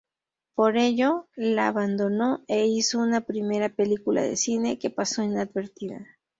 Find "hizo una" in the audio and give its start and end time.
2.65-3.21